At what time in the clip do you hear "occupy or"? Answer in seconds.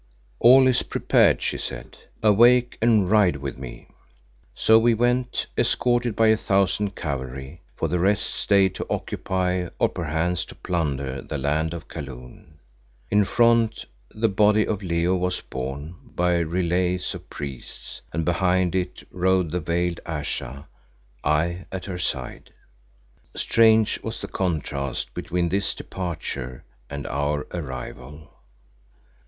8.89-9.89